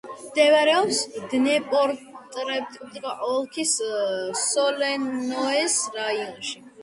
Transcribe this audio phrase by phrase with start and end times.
[0.19, 1.01] მდებარეობს
[1.33, 3.75] დნეპროპეტროვსკის ოლქის
[4.45, 6.59] სოლენოეს რაიონში.